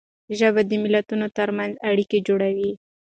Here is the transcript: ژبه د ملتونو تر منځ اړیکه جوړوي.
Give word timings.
ژبه 0.37 0.61
د 0.69 0.71
ملتونو 0.83 1.27
تر 1.37 1.49
منځ 1.57 1.73
اړیکه 1.89 2.17
جوړوي. 2.27 2.71